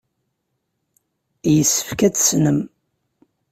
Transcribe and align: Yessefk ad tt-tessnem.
Yessefk 1.55 1.99
ad 2.07 2.13
tt-tessnem. 2.13 2.59